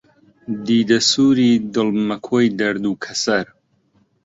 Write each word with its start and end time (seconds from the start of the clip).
دیدە 0.65 0.99
سووری، 1.09 1.51
دڵ 1.75 1.87
مەکۆی 2.07 2.53
دەرد 2.59 2.83
و 2.85 2.93
کەسەر 3.03 3.45